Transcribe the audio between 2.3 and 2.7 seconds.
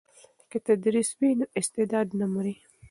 مري.